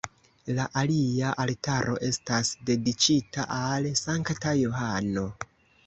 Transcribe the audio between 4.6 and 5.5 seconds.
Johano.